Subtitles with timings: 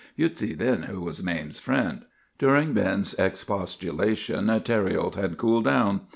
[0.15, 2.05] You'd see then who was Mame's friend!'
[2.39, 6.01] "During Ben's expostulation Thériault had cooled down.